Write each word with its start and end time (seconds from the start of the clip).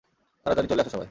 তাড়াতাড়ি 0.45 0.67
চলে 0.67 0.81
আসো 0.81 0.89
সবাই! 0.89 0.99